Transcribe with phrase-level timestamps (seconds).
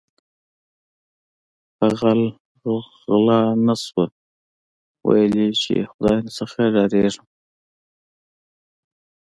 [1.77, 2.21] په غل
[3.05, 4.05] غلا نشوه
[5.07, 7.27] ویل یی چې ی خدای نه ډاریږم